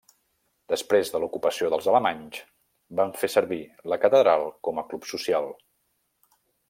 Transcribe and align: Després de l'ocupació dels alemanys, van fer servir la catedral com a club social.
Després 0.71 1.11
de 1.15 1.19
l'ocupació 1.23 1.69
dels 1.73 1.89
alemanys, 1.91 2.39
van 3.01 3.13
fer 3.25 3.29
servir 3.35 3.59
la 3.93 4.01
catedral 4.07 4.47
com 4.69 4.81
a 4.81 4.85
club 4.89 5.07
social. 5.13 5.51